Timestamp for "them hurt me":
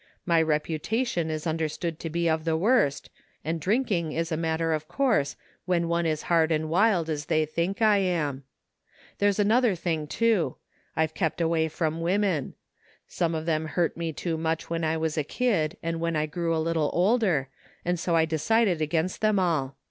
13.45-14.11